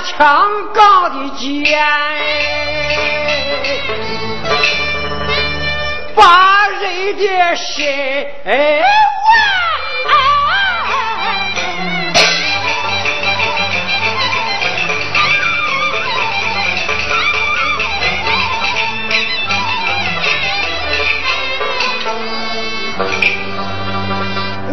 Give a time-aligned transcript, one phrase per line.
[0.00, 1.78] 枪杠的剑，
[6.14, 7.86] 把人的心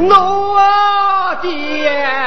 [0.10, 2.21] 我的。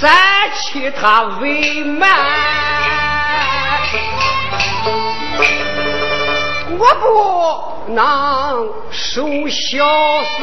[0.00, 0.08] 三
[0.54, 2.08] 妻他为难，
[6.78, 10.36] 我不能受小事，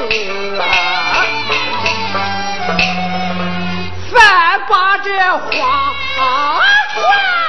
[4.11, 7.44] 反把这话传。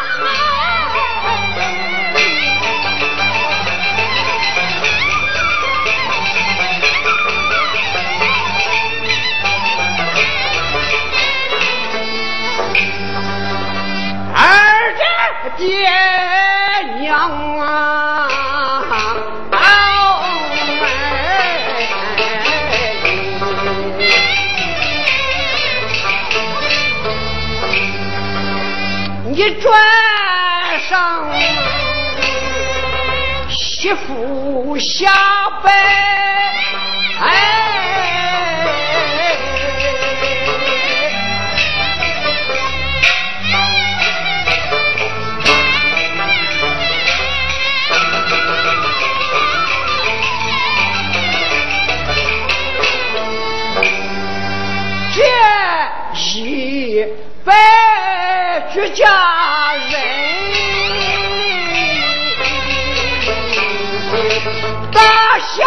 [29.55, 29.73] 转
[30.89, 31.31] 上
[33.49, 35.11] 媳妇下
[35.63, 35.71] 拜，
[37.21, 37.46] 哎。
[58.77, 59.97] 居家人，
[64.93, 65.01] 大
[65.39, 65.65] 笑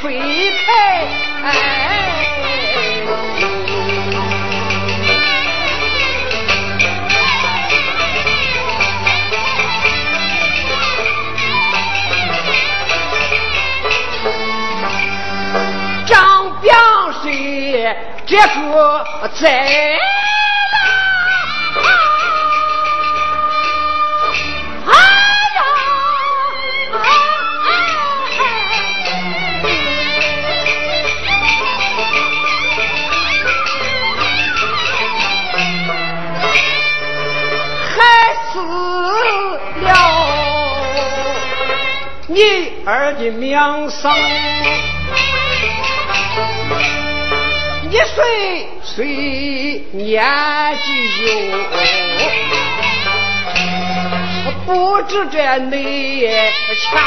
[0.00, 1.04] 飞开，
[16.06, 16.72] 张表
[17.22, 17.94] 水
[18.24, 19.98] 这个在。
[42.94, 43.58] 儿的名
[43.90, 44.08] 声，
[47.90, 50.24] 一岁岁年
[50.78, 50.86] 纪
[51.24, 51.32] 有，
[54.64, 56.52] 不知这内
[56.88, 57.02] 强。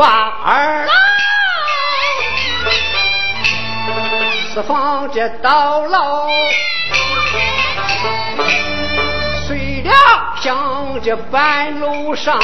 [0.00, 0.88] 把儿。
[4.54, 6.26] 四方这到老，
[9.46, 9.92] 睡了
[10.40, 12.40] 想这半路上，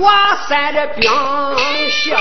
[0.00, 1.10] 瓦山的冰
[1.88, 2.18] 下。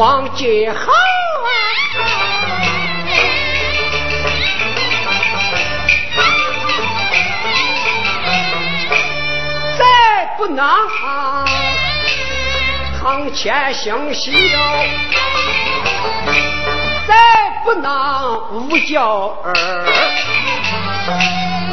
[0.00, 1.50] 黄金好啊，
[9.76, 9.84] 再
[10.38, 10.64] 不能
[12.98, 14.30] 堂前行孝，
[17.06, 17.14] 再
[17.62, 17.90] 不能
[18.70, 19.84] 无教儿，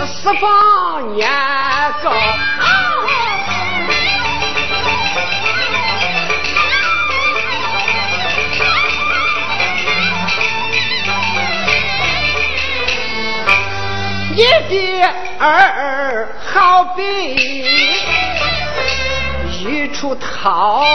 [0.06, 1.32] 四方年
[2.04, 2.12] 高。
[15.40, 17.64] 儿好比
[19.62, 20.86] 一出桃，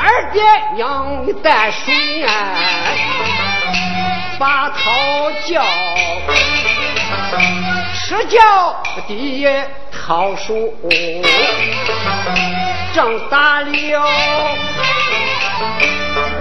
[0.00, 0.42] 二爹
[0.74, 2.24] 娘担水
[4.38, 5.64] 把桃叫，
[7.94, 10.74] 是叫的桃树
[12.94, 14.02] 正大了，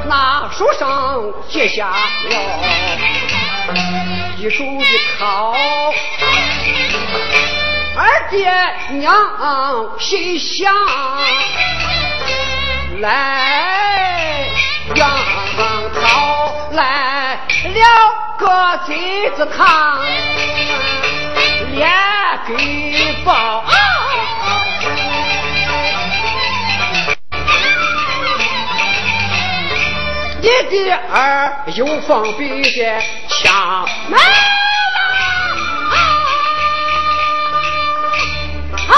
[0.07, 2.35] 那树上结下了。
[4.37, 4.85] 一树的
[5.17, 5.53] 桃，
[7.95, 8.51] 二爹
[8.97, 10.73] 娘心想
[12.99, 14.45] 来
[14.95, 15.07] 杨
[15.93, 17.79] 桃来了
[18.37, 20.01] 个金子汤，
[21.73, 21.89] 连
[22.45, 23.63] 给报。
[30.45, 34.35] 你的儿有放笔的枪来了
[38.87, 38.93] 啊！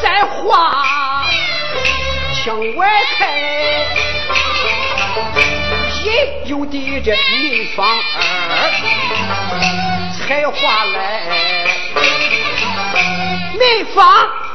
[0.00, 1.26] 在花
[2.32, 2.80] 墙外
[3.18, 3.20] 开，
[6.04, 6.06] 也
[6.44, 7.10] 有的这
[7.40, 7.90] 蜜芳儿
[10.32, 11.20] 采花来。
[13.58, 14.08] 梅芳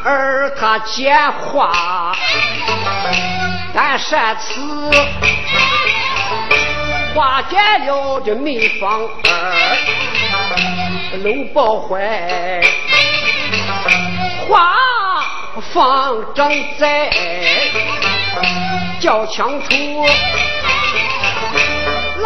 [0.04, 2.16] 儿她剪花，
[3.76, 4.60] 但善词
[7.14, 9.78] 花见了这梅芳儿
[11.24, 12.60] 搂抱怀，
[14.48, 14.74] 花
[15.72, 17.12] 放正在
[19.00, 19.76] 叫枪处，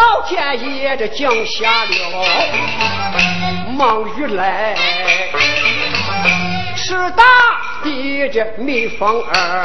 [0.01, 2.25] 老天爷这降下了
[3.67, 4.75] 猛雨来。
[6.75, 7.23] 是大
[7.83, 9.63] 的这蜜蜂儿，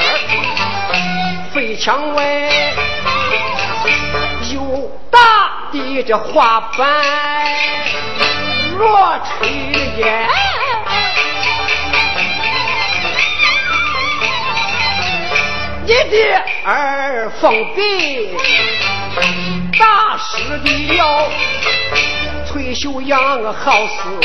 [1.54, 2.50] 飞墙外
[4.52, 6.86] 有大的这花瓣，
[8.76, 9.48] 若吹
[9.96, 10.28] 烟。
[15.86, 18.36] 你的儿封闭
[19.78, 21.30] 大师的了，
[22.48, 24.20] 退休养好死。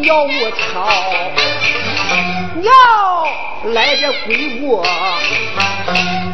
[0.00, 0.88] 鸟我操！
[2.56, 2.70] 鸟
[3.72, 4.84] 来这鬼窝，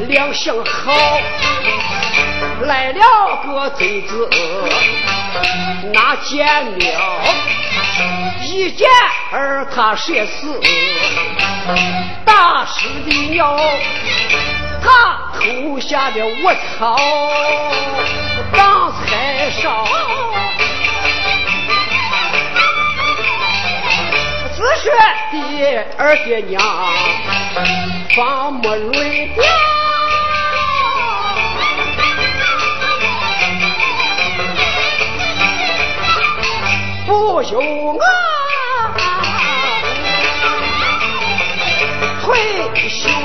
[0.08, 0.92] 两相好，
[2.62, 4.28] 来了个贼子，
[5.92, 7.20] 那见了，
[8.42, 8.88] 一见
[9.32, 10.60] 儿他射死，
[12.25, 13.56] 打死的鸟，
[14.82, 16.96] 他偷下的我操，
[18.56, 19.86] 当菜烧。
[24.54, 24.92] 子说
[25.32, 26.62] 的二爹娘
[28.14, 29.28] 放木蕊
[37.44, 37.60] 兄
[37.98, 38.04] 啊，
[42.22, 43.24] 退休。